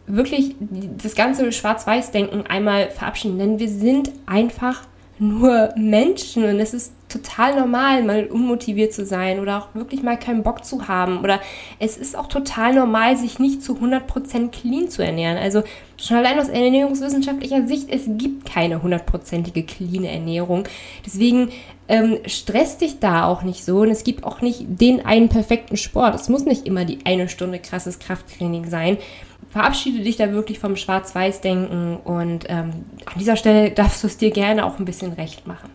wirklich 0.09 0.57
das 1.03 1.15
ganze 1.15 1.53
Schwarz-Weiß-Denken 1.53 2.47
einmal 2.47 2.91
verabschieden, 2.91 3.39
denn 3.39 3.59
wir 3.59 3.69
sind 3.69 4.11
einfach 4.27 4.83
nur 5.19 5.71
Menschen 5.77 6.45
und 6.45 6.61
es 6.61 6.75
ist 6.75 6.93
total 7.09 7.59
normal, 7.59 8.05
mal 8.05 8.27
unmotiviert 8.27 8.93
zu 8.93 9.05
sein 9.05 9.41
oder 9.41 9.59
auch 9.59 9.75
wirklich 9.75 10.03
mal 10.03 10.19
keinen 10.19 10.43
Bock 10.43 10.65
zu 10.65 10.89
haben. 10.89 11.21
Oder 11.21 11.41
es 11.79 11.97
ist 11.97 12.17
auch 12.17 12.27
total 12.27 12.75
normal, 12.75 13.17
sich 13.17 13.39
nicht 13.39 13.63
zu 13.63 13.75
100% 13.75 14.51
clean 14.51 14.89
zu 14.89 15.03
ernähren. 15.03 15.39
Also 15.39 15.63
schon 15.97 16.19
allein 16.19 16.39
aus 16.39 16.49
ernährungswissenschaftlicher 16.49 17.67
Sicht, 17.67 17.89
es 17.91 18.05
gibt 18.07 18.47
keine 18.47 18.83
hundertprozentige 18.83 19.65
clean 19.65 20.05
Ernährung. 20.05 20.65
Deswegen 21.05 21.51
ähm, 21.89 22.19
stress 22.27 22.77
dich 22.77 23.01
da 23.01 23.27
auch 23.27 23.43
nicht 23.43 23.65
so 23.65 23.81
und 23.81 23.91
es 23.91 24.05
gibt 24.05 24.25
auch 24.25 24.43
nicht 24.43 24.67
den 24.69 25.05
einen 25.05 25.31
perfekten 25.31 25.77
Sport. 25.77 26.15
Es 26.15 26.29
muss 26.29 26.45
nicht 26.45 26.67
immer 26.67 26.85
die 26.85 26.99
eine 27.05 27.29
Stunde 27.29 27.59
krasses 27.59 27.99
Krafttraining 27.99 28.69
sein 28.69 28.99
verabschiede 29.49 30.03
dich 30.03 30.17
da 30.17 30.33
wirklich 30.33 30.59
vom 30.59 30.77
Schwarz-Weiß-Denken 30.77 31.97
und 31.97 32.45
ähm, 32.49 32.85
an 33.07 33.19
dieser 33.19 33.37
Stelle 33.37 33.71
darfst 33.75 34.03
du 34.03 34.07
es 34.07 34.19
dir 34.19 34.31
gerne 34.31 34.65
auch 34.65 34.79
ein 34.79 34.85
bisschen 34.85 35.13
recht 35.13 35.47
machen. 35.47 35.71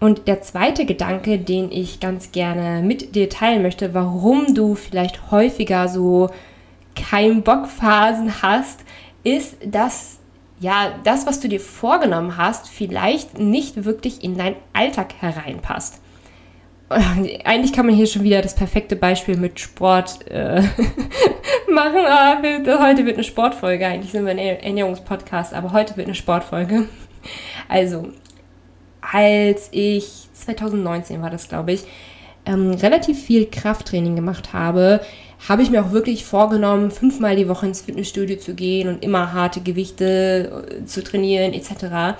Und 0.00 0.28
der 0.28 0.42
zweite 0.42 0.84
Gedanke, 0.84 1.38
den 1.38 1.72
ich 1.72 2.00
ganz 2.00 2.32
gerne 2.32 2.82
mit 2.82 3.14
dir 3.14 3.30
teilen 3.30 3.62
möchte, 3.62 3.94
warum 3.94 4.54
du 4.54 4.74
vielleicht 4.74 5.30
häufiger 5.30 5.88
so 5.88 6.28
kein 6.94 7.42
Bockphasen 7.42 8.42
hast, 8.42 8.80
ist, 9.22 9.56
dass 9.64 10.18
ja, 10.60 10.94
das, 11.04 11.26
was 11.26 11.40
du 11.40 11.48
dir 11.48 11.60
vorgenommen 11.60 12.36
hast, 12.36 12.68
vielleicht 12.68 13.38
nicht 13.38 13.84
wirklich 13.84 14.22
in 14.22 14.36
deinen 14.36 14.56
Alltag 14.72 15.14
hereinpasst. 15.20 16.00
Eigentlich 17.44 17.72
kann 17.72 17.86
man 17.86 17.94
hier 17.94 18.06
schon 18.06 18.22
wieder 18.22 18.42
das 18.42 18.54
perfekte 18.54 18.96
Beispiel 18.96 19.36
mit 19.36 19.58
Sport 19.58 20.30
äh, 20.30 20.60
machen. 21.70 22.00
Ah, 22.06 22.38
heute 22.38 23.06
wird 23.06 23.16
eine 23.16 23.24
Sportfolge. 23.24 23.86
Eigentlich 23.86 24.12
sind 24.12 24.24
wir 24.24 24.32
ein 24.32 24.38
Ernährungspodcast, 24.38 25.54
aber 25.54 25.72
heute 25.72 25.96
wird 25.96 26.06
eine 26.06 26.14
Sportfolge. 26.14 26.88
Also, 27.68 28.08
als 29.00 29.68
ich 29.72 30.28
2019 30.34 31.22
war 31.22 31.30
das, 31.30 31.48
glaube 31.48 31.72
ich, 31.72 31.84
ähm, 32.46 32.72
relativ 32.72 33.22
viel 33.22 33.46
Krafttraining 33.46 34.16
gemacht 34.16 34.52
habe, 34.52 35.00
habe 35.48 35.62
ich 35.62 35.70
mir 35.70 35.82
auch 35.82 35.92
wirklich 35.92 36.24
vorgenommen, 36.24 36.90
fünfmal 36.90 37.36
die 37.36 37.48
Woche 37.48 37.66
ins 37.66 37.80
Fitnessstudio 37.80 38.36
zu 38.36 38.54
gehen 38.54 38.88
und 38.88 39.02
immer 39.02 39.32
harte 39.32 39.60
Gewichte 39.60 40.66
äh, 40.82 40.84
zu 40.84 41.02
trainieren 41.02 41.54
etc. 41.54 42.18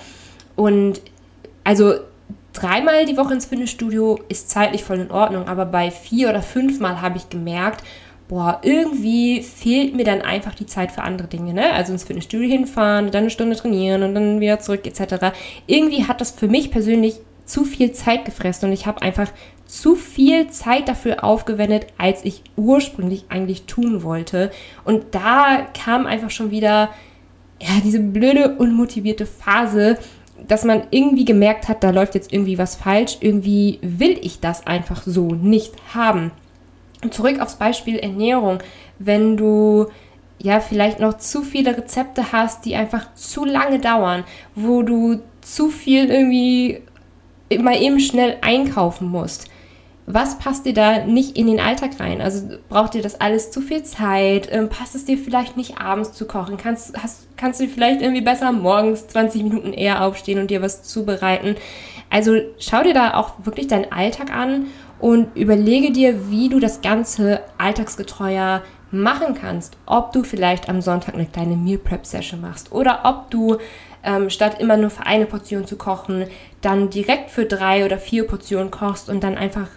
Und 0.56 1.02
also 1.64 1.94
dreimal 2.54 3.04
die 3.04 3.16
Woche 3.16 3.34
ins 3.34 3.46
Fitnessstudio 3.46 4.18
ist 4.28 4.48
zeitlich 4.48 4.82
voll 4.84 5.00
in 5.00 5.10
Ordnung, 5.10 5.46
aber 5.46 5.66
bei 5.66 5.90
vier 5.90 6.30
oder 6.30 6.40
fünfmal 6.40 7.02
habe 7.02 7.18
ich 7.18 7.28
gemerkt, 7.28 7.84
boah, 8.28 8.60
irgendwie 8.62 9.42
fehlt 9.42 9.94
mir 9.94 10.04
dann 10.04 10.22
einfach 10.22 10.54
die 10.54 10.66
Zeit 10.66 10.92
für 10.92 11.02
andere 11.02 11.28
Dinge, 11.28 11.52
ne? 11.52 11.72
Also 11.72 11.92
ins 11.92 12.04
Fitnessstudio 12.04 12.48
hinfahren, 12.48 13.10
dann 13.10 13.24
eine 13.24 13.30
Stunde 13.30 13.56
trainieren 13.56 14.02
und 14.02 14.14
dann 14.14 14.40
wieder 14.40 14.60
zurück 14.60 14.86
etc. 14.86 15.36
Irgendwie 15.66 16.04
hat 16.04 16.20
das 16.20 16.30
für 16.30 16.48
mich 16.48 16.70
persönlich 16.70 17.16
zu 17.44 17.64
viel 17.64 17.92
Zeit 17.92 18.24
gefressen 18.24 18.68
und 18.68 18.72
ich 18.72 18.86
habe 18.86 19.02
einfach 19.02 19.30
zu 19.66 19.96
viel 19.96 20.48
Zeit 20.48 20.88
dafür 20.88 21.24
aufgewendet, 21.24 21.86
als 21.98 22.24
ich 22.24 22.42
ursprünglich 22.56 23.26
eigentlich 23.28 23.64
tun 23.64 24.02
wollte. 24.02 24.50
Und 24.84 25.14
da 25.14 25.66
kam 25.74 26.06
einfach 26.06 26.30
schon 26.30 26.50
wieder 26.50 26.90
ja, 27.60 27.80
diese 27.82 28.00
blöde, 28.00 28.56
unmotivierte 28.56 29.26
Phase, 29.26 29.98
dass 30.46 30.64
man 30.64 30.84
irgendwie 30.90 31.24
gemerkt 31.24 31.68
hat, 31.68 31.82
da 31.84 31.90
läuft 31.90 32.14
jetzt 32.14 32.32
irgendwie 32.32 32.58
was 32.58 32.76
falsch, 32.76 33.18
irgendwie 33.20 33.78
will 33.82 34.18
ich 34.20 34.40
das 34.40 34.66
einfach 34.66 35.02
so 35.04 35.28
nicht 35.28 35.74
haben. 35.94 36.32
Zurück 37.10 37.40
aufs 37.40 37.56
Beispiel 37.56 37.98
Ernährung, 37.98 38.58
wenn 38.98 39.36
du 39.36 39.86
ja 40.38 40.60
vielleicht 40.60 41.00
noch 41.00 41.18
zu 41.18 41.42
viele 41.42 41.76
Rezepte 41.76 42.32
hast, 42.32 42.64
die 42.64 42.74
einfach 42.76 43.14
zu 43.14 43.44
lange 43.44 43.78
dauern, 43.78 44.24
wo 44.54 44.82
du 44.82 45.20
zu 45.40 45.68
viel 45.68 46.10
irgendwie 46.10 46.80
mal 47.58 47.80
eben 47.80 48.00
schnell 48.00 48.36
einkaufen 48.40 49.08
musst. 49.08 49.48
Was 50.06 50.38
passt 50.38 50.66
dir 50.66 50.74
da 50.74 51.06
nicht 51.06 51.36
in 51.38 51.46
den 51.46 51.60
Alltag 51.60 51.98
rein? 51.98 52.20
Also 52.20 52.58
braucht 52.68 52.92
dir 52.92 53.00
das 53.00 53.20
alles 53.20 53.50
zu 53.50 53.62
viel 53.62 53.84
Zeit? 53.84 54.48
Ähm, 54.52 54.68
passt 54.68 54.94
es 54.94 55.06
dir 55.06 55.16
vielleicht 55.16 55.56
nicht 55.56 55.78
abends 55.78 56.12
zu 56.12 56.26
kochen? 56.26 56.58
Kannst, 56.58 57.00
hast, 57.02 57.26
kannst 57.38 57.60
du 57.60 57.68
vielleicht 57.68 58.02
irgendwie 58.02 58.20
besser 58.20 58.52
morgens 58.52 59.06
20 59.08 59.44
Minuten 59.44 59.72
eher 59.72 60.04
aufstehen 60.04 60.38
und 60.38 60.50
dir 60.50 60.60
was 60.60 60.82
zubereiten? 60.82 61.56
Also 62.10 62.36
schau 62.58 62.82
dir 62.82 62.92
da 62.92 63.14
auch 63.14 63.32
wirklich 63.44 63.66
deinen 63.66 63.92
Alltag 63.92 64.30
an 64.30 64.66
und 65.00 65.34
überlege 65.36 65.90
dir, 65.90 66.30
wie 66.30 66.50
du 66.50 66.60
das 66.60 66.82
Ganze 66.82 67.40
alltagsgetreuer 67.56 68.62
machen 68.90 69.34
kannst. 69.34 69.76
Ob 69.86 70.12
du 70.12 70.22
vielleicht 70.22 70.68
am 70.68 70.82
Sonntag 70.82 71.14
eine 71.14 71.26
kleine 71.26 71.56
Meal 71.56 71.78
Prep 71.78 72.04
Session 72.04 72.42
machst 72.42 72.72
oder 72.72 73.00
ob 73.04 73.30
du 73.30 73.56
ähm, 74.04 74.28
statt 74.28 74.60
immer 74.60 74.76
nur 74.76 74.90
für 74.90 75.06
eine 75.06 75.26
Portion 75.26 75.66
zu 75.66 75.76
kochen, 75.76 76.26
dann 76.60 76.90
direkt 76.90 77.30
für 77.30 77.46
drei 77.46 77.84
oder 77.84 77.98
vier 77.98 78.26
Portionen 78.26 78.70
kochst 78.70 79.08
und 79.08 79.24
dann 79.24 79.36
einfach 79.36 79.68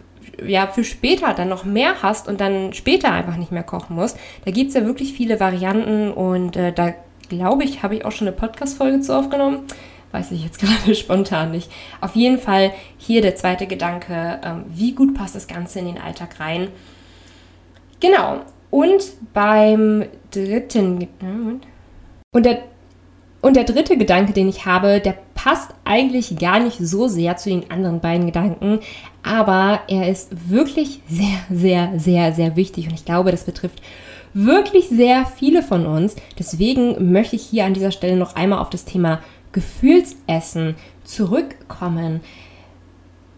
ja, 0.46 0.68
für 0.68 0.84
später 0.84 1.34
dann 1.34 1.50
noch 1.50 1.66
mehr 1.66 2.02
hast 2.02 2.28
und 2.28 2.40
dann 2.42 2.74
später 2.74 3.12
einfach 3.12 3.38
nicht 3.38 3.52
mehr 3.52 3.64
kochen 3.64 3.96
musst. 3.96 4.18
Da 4.46 4.52
gibt 4.52 4.70
es 4.70 4.76
ja 4.76 4.86
wirklich 4.86 5.14
viele 5.14 5.40
Varianten 5.40 6.12
und 6.12 6.56
äh, 6.56 6.72
da 6.72 6.94
glaube 7.30 7.64
ich, 7.64 7.84
habe 7.84 7.96
ich 7.96 8.06
auch 8.06 8.12
schon 8.12 8.28
eine 8.28 8.36
Podcast-Folge 8.36 9.02
zu 9.02 9.18
aufgenommen. 9.18 9.64
Weiß 10.12 10.32
ich 10.32 10.44
jetzt 10.44 10.60
gerade 10.62 10.96
spontan 10.96 11.52
nicht. 11.52 11.72
Auf 12.02 12.16
jeden 12.16 12.40
Fall 12.40 12.72
hier 12.98 13.22
der 13.22 13.36
zweite 13.36 13.68
Gedanke, 13.68 14.40
ähm, 14.44 14.66
wie 14.70 14.94
gut 14.94 15.14
passt 15.14 15.36
das 15.36 15.48
Ganze 15.48 15.80
in 15.80 15.86
den 15.86 15.98
Alltag 16.00 16.40
rein. 16.40 16.70
Genau. 18.00 18.42
Und 18.70 19.04
beim 19.34 20.06
dritten. 20.32 21.08
Und 22.32 22.46
der 22.46 22.64
und 23.48 23.56
der 23.56 23.64
dritte 23.64 23.98
Gedanke, 23.98 24.34
den 24.34 24.50
ich 24.50 24.66
habe, 24.66 25.00
der 25.00 25.16
passt 25.34 25.74
eigentlich 25.86 26.38
gar 26.38 26.60
nicht 26.60 26.78
so 26.80 27.08
sehr 27.08 27.38
zu 27.38 27.50
den 27.50 27.72
anderen 27.72 28.02
beiden 28.02 28.26
Gedanken, 28.26 28.80
aber 29.24 29.82
er 29.88 30.10
ist 30.10 30.50
wirklich 30.50 31.02
sehr, 31.10 31.40
sehr, 31.50 31.94
sehr, 31.98 32.34
sehr 32.34 32.56
wichtig 32.56 32.88
und 32.88 32.94
ich 32.94 33.06
glaube, 33.06 33.32
das 33.32 33.46
betrifft 33.46 33.82
wirklich 34.34 34.90
sehr 34.90 35.26
viele 35.26 35.64
von 35.64 35.86
uns. 35.86 36.16
Deswegen 36.38 37.12
möchte 37.12 37.38
ich 37.38 37.44
hier 37.44 37.66
an 37.66 37.74
dieser 37.74 37.92
Stelle 37.92 38.18
noch 38.18 38.36
einmal 38.36 38.60
auf 38.60 38.70
das 38.70 38.86
Thema 38.86 39.22
Gefühlsessen 39.54 40.76
zurückkommen. 41.04 42.22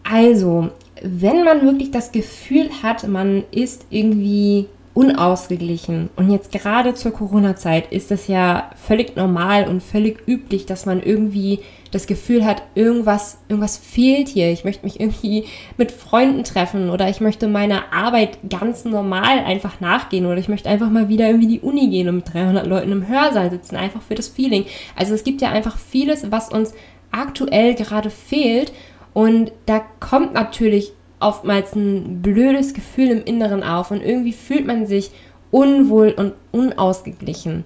Also, 0.02 0.70
wenn 1.02 1.44
man 1.44 1.62
wirklich 1.62 1.92
das 1.92 2.12
Gefühl 2.12 2.68
hat, 2.82 3.06
man 3.06 3.44
ist 3.52 3.86
irgendwie 3.90 4.66
unausgeglichen. 4.92 6.10
Und 6.16 6.30
jetzt 6.30 6.50
gerade 6.50 6.94
zur 6.94 7.12
Corona-Zeit 7.12 7.92
ist 7.92 8.10
es 8.10 8.26
ja 8.26 8.70
völlig 8.74 9.16
normal 9.16 9.68
und 9.68 9.82
völlig 9.82 10.26
üblich, 10.26 10.66
dass 10.66 10.84
man 10.84 11.02
irgendwie 11.02 11.60
das 11.92 12.06
Gefühl 12.06 12.44
hat, 12.44 12.62
irgendwas, 12.74 13.38
irgendwas 13.48 13.76
fehlt 13.76 14.28
hier. 14.28 14.50
Ich 14.50 14.64
möchte 14.64 14.84
mich 14.84 15.00
irgendwie 15.00 15.44
mit 15.76 15.92
Freunden 15.92 16.44
treffen 16.44 16.90
oder 16.90 17.08
ich 17.08 17.20
möchte 17.20 17.48
meiner 17.48 17.92
Arbeit 17.92 18.38
ganz 18.48 18.84
normal 18.84 19.40
einfach 19.40 19.80
nachgehen 19.80 20.26
oder 20.26 20.38
ich 20.38 20.48
möchte 20.48 20.68
einfach 20.68 20.90
mal 20.90 21.08
wieder 21.08 21.26
irgendwie 21.26 21.48
die 21.48 21.60
Uni 21.60 21.88
gehen 21.88 22.08
und 22.08 22.16
mit 22.16 22.32
300 22.32 22.66
Leuten 22.66 22.92
im 22.92 23.08
Hörsaal 23.08 23.50
sitzen, 23.50 23.76
einfach 23.76 24.02
für 24.02 24.14
das 24.14 24.28
Feeling. 24.28 24.66
Also 24.96 25.14
es 25.14 25.24
gibt 25.24 25.40
ja 25.40 25.50
einfach 25.50 25.78
vieles, 25.78 26.30
was 26.30 26.50
uns 26.50 26.74
aktuell 27.10 27.74
gerade 27.74 28.10
fehlt 28.10 28.72
und 29.12 29.52
da 29.66 29.80
kommt 29.98 30.34
natürlich 30.34 30.92
oftmals 31.20 31.74
ein 31.74 32.22
blödes 32.22 32.74
Gefühl 32.74 33.10
im 33.10 33.24
Inneren 33.24 33.62
auf 33.62 33.90
und 33.90 34.02
irgendwie 34.02 34.32
fühlt 34.32 34.66
man 34.66 34.86
sich 34.86 35.10
unwohl 35.50 36.10
und 36.10 36.32
unausgeglichen. 36.52 37.64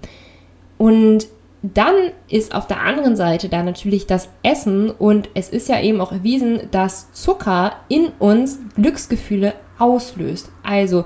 Und 0.77 1.27
dann 1.73 1.95
ist 2.29 2.53
auf 2.53 2.67
der 2.67 2.81
anderen 2.81 3.15
Seite 3.15 3.49
da 3.49 3.63
natürlich 3.63 4.05
das 4.05 4.29
Essen 4.43 4.91
und 4.91 5.29
es 5.33 5.49
ist 5.49 5.69
ja 5.69 5.81
eben 5.81 6.01
auch 6.01 6.11
erwiesen, 6.11 6.61
dass 6.71 7.11
Zucker 7.13 7.73
in 7.87 8.09
uns 8.19 8.59
Glücksgefühle 8.75 9.53
auslöst. 9.79 10.51
Also, 10.63 11.05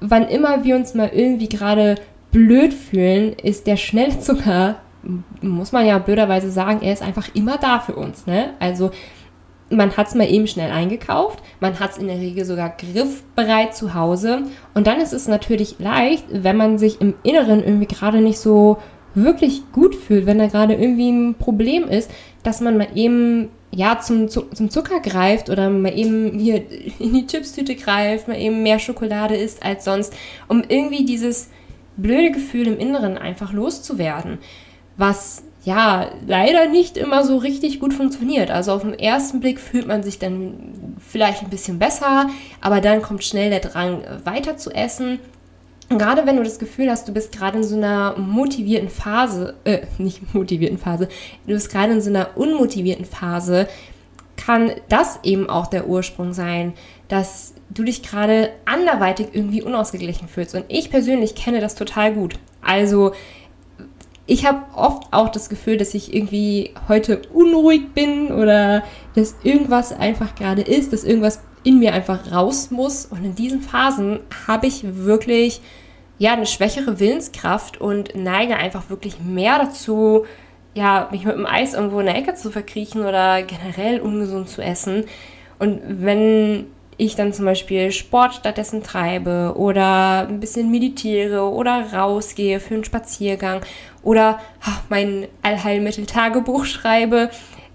wann 0.00 0.28
immer 0.28 0.64
wir 0.64 0.76
uns 0.76 0.94
mal 0.94 1.10
irgendwie 1.12 1.48
gerade 1.48 1.96
blöd 2.30 2.72
fühlen, 2.72 3.34
ist 3.34 3.66
der 3.66 3.76
schnelle 3.76 4.18
Zucker, 4.18 4.76
muss 5.42 5.72
man 5.72 5.86
ja 5.86 5.98
blöderweise 5.98 6.50
sagen, 6.50 6.80
er 6.82 6.92
ist 6.92 7.02
einfach 7.02 7.28
immer 7.34 7.58
da 7.58 7.80
für 7.80 7.94
uns. 7.94 8.26
Ne? 8.26 8.54
Also, 8.60 8.92
man 9.72 9.96
hat 9.96 10.08
es 10.08 10.14
mal 10.14 10.30
eben 10.30 10.46
schnell 10.46 10.70
eingekauft, 10.70 11.42
man 11.60 11.78
hat 11.80 11.92
es 11.92 11.98
in 11.98 12.06
der 12.06 12.18
Regel 12.18 12.44
sogar 12.44 12.70
griffbereit 12.76 13.74
zu 13.74 13.94
Hause. 13.94 14.42
Und 14.74 14.86
dann 14.86 15.00
ist 15.00 15.12
es 15.12 15.28
natürlich 15.28 15.76
leicht, 15.78 16.24
wenn 16.30 16.56
man 16.56 16.78
sich 16.78 17.00
im 17.00 17.14
Inneren 17.22 17.62
irgendwie 17.62 17.86
gerade 17.86 18.20
nicht 18.20 18.38
so 18.38 18.78
wirklich 19.14 19.62
gut 19.72 19.94
fühlt, 19.94 20.26
wenn 20.26 20.38
da 20.38 20.46
gerade 20.46 20.74
irgendwie 20.74 21.10
ein 21.10 21.34
Problem 21.34 21.84
ist, 21.88 22.10
dass 22.42 22.60
man 22.60 22.78
mal 22.78 22.88
eben 22.94 23.50
ja 23.70 23.98
zum, 24.00 24.28
zum 24.28 24.70
Zucker 24.70 25.00
greift 25.00 25.50
oder 25.50 25.70
mal 25.70 25.96
eben 25.96 26.38
hier 26.38 26.62
in 26.98 27.14
die 27.14 27.26
Chipstüte 27.26 27.74
greift, 27.74 28.28
mal 28.28 28.38
eben 28.38 28.62
mehr 28.62 28.78
Schokolade 28.78 29.36
isst 29.36 29.62
als 29.64 29.84
sonst, 29.84 30.14
um 30.48 30.62
irgendwie 30.66 31.04
dieses 31.04 31.50
blöde 31.96 32.30
Gefühl 32.30 32.68
im 32.68 32.78
Inneren 32.78 33.18
einfach 33.18 33.52
loszuwerden, 33.52 34.38
was 34.96 35.44
ja, 35.64 36.10
leider 36.26 36.68
nicht 36.68 36.96
immer 36.96 37.24
so 37.24 37.36
richtig 37.36 37.78
gut 37.78 37.94
funktioniert. 37.94 38.50
Also 38.50 38.72
auf 38.72 38.82
den 38.82 38.98
ersten 38.98 39.40
Blick 39.40 39.60
fühlt 39.60 39.86
man 39.86 40.02
sich 40.02 40.18
dann 40.18 40.96
vielleicht 40.98 41.42
ein 41.42 41.50
bisschen 41.50 41.78
besser, 41.78 42.28
aber 42.60 42.80
dann 42.80 43.02
kommt 43.02 43.22
schnell 43.22 43.50
der 43.50 43.60
Drang, 43.60 44.02
weiter 44.24 44.56
zu 44.56 44.70
essen. 44.70 45.20
Gerade 45.88 46.26
wenn 46.26 46.36
du 46.36 46.42
das 46.42 46.58
Gefühl 46.58 46.90
hast, 46.90 47.06
du 47.06 47.12
bist 47.12 47.32
gerade 47.32 47.58
in 47.58 47.64
so 47.64 47.76
einer 47.76 48.16
motivierten 48.18 48.88
Phase, 48.88 49.54
äh, 49.64 49.80
nicht 49.98 50.34
motivierten 50.34 50.78
Phase, 50.78 51.08
du 51.46 51.52
bist 51.52 51.70
gerade 51.70 51.92
in 51.92 52.00
so 52.00 52.10
einer 52.10 52.30
unmotivierten 52.36 53.04
Phase, 53.04 53.68
kann 54.36 54.72
das 54.88 55.20
eben 55.22 55.48
auch 55.48 55.68
der 55.68 55.86
Ursprung 55.86 56.32
sein, 56.32 56.72
dass 57.08 57.54
du 57.70 57.84
dich 57.84 58.02
gerade 58.02 58.50
anderweitig 58.64 59.28
irgendwie 59.32 59.62
unausgeglichen 59.62 60.28
fühlst. 60.28 60.54
Und 60.54 60.64
ich 60.68 60.90
persönlich 60.90 61.34
kenne 61.34 61.60
das 61.60 61.74
total 61.74 62.14
gut. 62.14 62.38
Also 62.62 63.12
ich 64.26 64.46
habe 64.46 64.62
oft 64.74 65.12
auch 65.12 65.28
das 65.28 65.48
Gefühl, 65.48 65.76
dass 65.76 65.94
ich 65.94 66.14
irgendwie 66.14 66.74
heute 66.88 67.22
unruhig 67.32 67.92
bin 67.92 68.30
oder 68.30 68.84
dass 69.14 69.36
irgendwas 69.42 69.92
einfach 69.92 70.34
gerade 70.34 70.62
ist, 70.62 70.92
dass 70.92 71.04
irgendwas 71.04 71.40
in 71.64 71.78
mir 71.78 71.92
einfach 71.92 72.30
raus 72.32 72.70
muss. 72.70 73.06
Und 73.06 73.24
in 73.24 73.34
diesen 73.34 73.62
Phasen 73.62 74.20
habe 74.46 74.66
ich 74.66 74.84
wirklich 74.84 75.60
ja 76.18 76.32
eine 76.34 76.46
schwächere 76.46 77.00
Willenskraft 77.00 77.80
und 77.80 78.14
neige 78.14 78.56
einfach 78.56 78.90
wirklich 78.90 79.18
mehr 79.20 79.58
dazu, 79.58 80.24
ja, 80.74 81.08
mich 81.10 81.24
mit 81.24 81.34
dem 81.34 81.46
Eis 81.46 81.74
irgendwo 81.74 82.00
in 82.00 82.06
der 82.06 82.16
Ecke 82.16 82.34
zu 82.34 82.50
verkriechen 82.50 83.02
oder 83.02 83.42
generell 83.42 84.00
ungesund 84.00 84.48
zu 84.48 84.62
essen. 84.62 85.04
Und 85.58 85.80
wenn 85.84 86.66
ich 87.04 87.16
dann 87.16 87.32
zum 87.32 87.44
Beispiel 87.44 87.92
Sport 87.92 88.34
stattdessen 88.34 88.82
treibe 88.82 89.54
oder 89.56 90.26
ein 90.28 90.40
bisschen 90.40 90.70
meditiere 90.70 91.42
oder 91.42 91.92
rausgehe 91.92 92.60
für 92.60 92.74
einen 92.74 92.84
Spaziergang 92.84 93.60
oder 94.02 94.40
ach, 94.60 94.82
mein 94.88 95.26
Allheilmittel-Tagebuch 95.42 96.64
schreibe, 96.64 97.30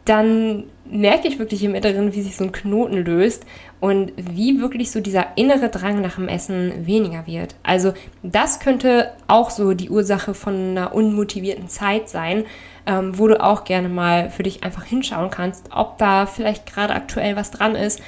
dann 0.06 0.64
merke 0.86 1.28
ich 1.28 1.38
wirklich 1.38 1.64
im 1.64 1.76
Inneren, 1.76 2.14
wie 2.14 2.22
sich 2.22 2.38
so 2.38 2.46
ein 2.46 2.54
Knoten 2.54 3.04
löst 3.04 3.46
und 3.80 4.14
wie 4.16 4.62
wirklich 4.62 4.92
so 4.92 5.02
dieser 5.02 5.28
innere 5.36 5.70
Drang 5.70 6.02
nach 6.02 6.16
dem 6.16 6.30
Essen 6.30 6.86
weniger 6.86 7.28
wird. 7.28 7.56
Also 7.64 7.94
das 8.24 8.60
könnte 8.60 9.12
auch 9.28 9.50
so 9.50 9.74
die 9.74 9.90
Ursache 9.90 10.34
von 10.34 10.54
einer 10.56 10.96
unmotivierten 10.96 11.68
Zeit 11.68 12.10
sein, 12.10 12.46
ähm, 12.86 13.20
wo 13.20 13.28
du 13.28 13.44
auch 13.44 13.66
gerne 13.66 13.90
mal 13.90 14.30
für 14.30 14.44
dich 14.44 14.64
einfach 14.64 14.86
hinschauen 14.86 15.30
kannst, 15.30 15.70
ob 15.76 15.98
da 15.98 16.26
vielleicht 16.26 16.66
gerade 16.66 16.94
aktuell 16.94 17.36
was 17.36 17.52
dran 17.52 17.76
ist. 17.76 18.02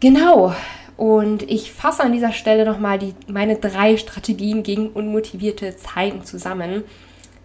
Genau. 0.00 0.54
Und 0.96 1.42
ich 1.50 1.72
fasse 1.72 2.02
an 2.02 2.12
dieser 2.12 2.32
Stelle 2.32 2.64
nochmal 2.64 2.98
meine 3.28 3.56
drei 3.56 3.96
Strategien 3.96 4.62
gegen 4.62 4.88
unmotivierte 4.88 5.76
Zeiten 5.76 6.24
zusammen. 6.24 6.84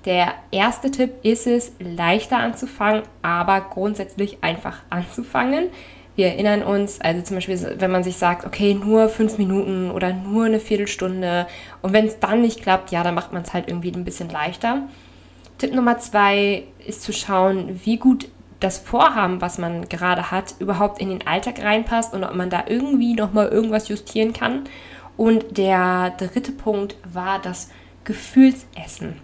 Der 0.06 0.34
erste 0.52 0.90
Tipp 0.90 1.12
ist 1.24 1.48
es, 1.48 1.74
leichter 1.80 2.38
anzufangen, 2.38 3.04
aber 3.22 3.62
grundsätzlich 3.62 4.38
einfach 4.42 4.80
anzufangen. 4.90 5.70
Wir 6.16 6.28
erinnern 6.28 6.64
uns, 6.64 7.00
also 7.02 7.22
zum 7.22 7.38
Beispiel, 7.38 7.76
wenn 7.78 7.92
man 7.92 8.04
sich 8.04 8.18
sagt, 8.18 8.46
okay, 8.46 8.74
nur 8.74 9.10
fünf 9.10 9.38
Minuten 9.38 9.92
oder 9.92 10.12
nur 10.12 10.46
eine 10.46 10.60
Viertelstunde 10.60 11.48
und 11.82 11.94
wenn 11.94 12.08
es 12.08 12.20
dann 12.20 12.42
nicht 12.42 12.64
klappt, 12.64 12.92
ja, 12.92 13.04
dann 13.04 13.16
macht 13.16 13.32
man 13.32 13.44
es 13.44 13.54
halt 13.54 13.68
irgendwie 13.68 13.92
ein 13.92 14.04
bisschen 14.04 14.30
leichter. 14.30 14.84
Tipp 15.58 15.74
Nummer 15.74 16.00
zwei 16.00 16.64
ist 16.86 17.04
zu 17.04 17.14
schauen, 17.14 17.80
wie 17.84 17.98
gut 17.98 18.28
das 18.62 18.78
Vorhaben, 18.78 19.42
was 19.42 19.58
man 19.58 19.90
gerade 19.90 20.32
hat, 20.32 20.56
überhaupt 20.60 21.02
in 21.02 21.10
den 21.10 21.28
Alltag 21.28 21.62
reinpasst 21.62 22.14
und 22.14 22.24
ob 22.24 22.36
man 22.36 22.50
da 22.50 22.64
irgendwie 22.68 23.16
nochmal 23.16 23.50
irgendwas 23.50 23.90
justieren 23.90 24.32
kann. 24.32 24.64
Und 25.18 25.58
der 25.58 26.12
dritte 26.12 26.54
Punkt 26.54 26.96
war 27.04 27.40
das 27.40 27.70
Gefühlsessen. 28.06 29.18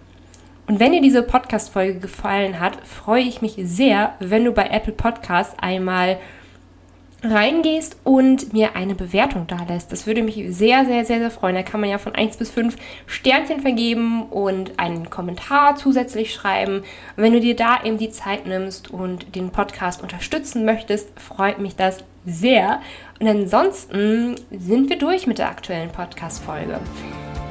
Und 0.66 0.80
wenn 0.80 0.92
dir 0.92 1.00
diese 1.00 1.22
Podcast-Folge 1.22 1.98
gefallen 1.98 2.60
hat, 2.60 2.76
freue 2.84 3.22
ich 3.22 3.40
mich 3.40 3.54
sehr, 3.56 4.14
wenn 4.20 4.44
du 4.44 4.52
bei 4.52 4.68
Apple 4.68 4.92
Podcasts 4.92 5.56
einmal 5.58 6.18
reingehst 7.22 7.96
und 8.04 8.52
mir 8.52 8.76
eine 8.76 8.94
Bewertung 8.94 9.46
da 9.48 9.58
lässt. 9.68 9.90
Das 9.90 10.06
würde 10.06 10.22
mich 10.22 10.36
sehr, 10.48 10.84
sehr, 10.84 11.04
sehr, 11.04 11.18
sehr 11.18 11.30
freuen. 11.30 11.56
Da 11.56 11.62
kann 11.62 11.80
man 11.80 11.90
ja 11.90 11.98
von 11.98 12.14
1 12.14 12.36
bis 12.36 12.50
5 12.50 12.76
Sternchen 13.06 13.60
vergeben 13.60 14.22
und 14.24 14.78
einen 14.78 15.10
Kommentar 15.10 15.76
zusätzlich 15.76 16.32
schreiben. 16.32 16.78
Und 16.78 16.84
wenn 17.16 17.32
du 17.32 17.40
dir 17.40 17.56
da 17.56 17.82
eben 17.82 17.98
die 17.98 18.10
Zeit 18.10 18.46
nimmst 18.46 18.90
und 18.90 19.34
den 19.34 19.50
Podcast 19.50 20.02
unterstützen 20.02 20.64
möchtest, 20.64 21.08
freut 21.18 21.58
mich 21.58 21.74
das 21.74 21.98
sehr. 22.24 22.80
Und 23.18 23.26
ansonsten 23.26 24.36
sind 24.50 24.88
wir 24.88 24.98
durch 24.98 25.26
mit 25.26 25.38
der 25.38 25.48
aktuellen 25.48 25.90
Podcast-Folge. 25.90 26.78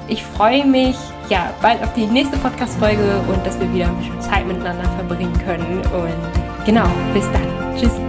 Ich 0.07 0.23
freue 0.23 0.65
mich 0.65 0.95
ja 1.29 1.53
bald 1.61 1.83
auf 1.83 1.93
die 1.93 2.05
nächste 2.05 2.37
Podcast-Folge 2.37 3.21
und 3.27 3.45
dass 3.45 3.59
wir 3.59 3.73
wieder 3.73 3.87
ein 3.87 3.97
bisschen 3.97 4.21
Zeit 4.21 4.47
miteinander 4.47 4.89
verbringen 4.91 5.37
können. 5.39 5.81
Und 5.93 6.65
genau, 6.65 6.87
bis 7.13 7.25
dann. 7.31 7.75
Tschüss. 7.77 8.06